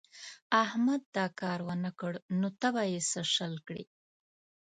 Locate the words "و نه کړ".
1.67-2.13